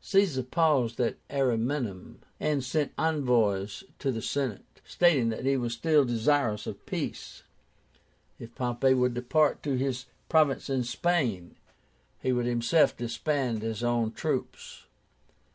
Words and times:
Caesar 0.00 0.42
paused 0.42 0.98
at 0.98 1.16
Ariminum, 1.28 2.20
and 2.40 2.64
sent 2.64 2.94
envoys 2.96 3.84
to 3.98 4.10
the 4.10 4.22
Senate, 4.22 4.80
stating 4.82 5.28
that 5.28 5.44
he 5.44 5.58
was 5.58 5.74
still 5.74 6.06
desirous 6.06 6.66
of 6.66 6.86
peace. 6.86 7.42
If 8.38 8.54
Pompey 8.54 8.94
would 8.94 9.12
depart 9.12 9.62
to 9.64 9.76
his 9.76 10.06
province 10.30 10.70
in 10.70 10.84
Spain, 10.84 11.56
he 12.18 12.32
would 12.32 12.46
himself 12.46 12.96
disband 12.96 13.60
his 13.60 13.82
own 13.84 14.12
troops. 14.12 14.86